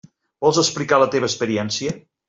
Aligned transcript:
Vols 0.45 0.59
explicar 0.63 1.01
la 1.05 1.11
teva 1.17 1.31
experiència? 1.33 1.99